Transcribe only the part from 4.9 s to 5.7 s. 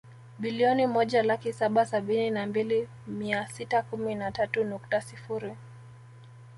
sifuri